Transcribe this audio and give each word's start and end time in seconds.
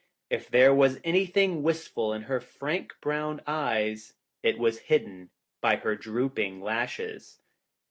If 0.31 0.49
there 0.49 0.73
was 0.73 0.99
any 1.03 1.27
thing 1.27 1.61
wistful 1.61 2.11
in 2.11 2.23
her 2.23 2.39
frank, 2.39 2.95
brown 3.01 3.39
eyes, 3.45 4.15
it 4.41 4.57
was 4.57 4.79
hidden 4.79 5.29
by 5.61 5.75
her 5.75 5.95
drooping 5.95 6.59
lashes. 6.59 7.39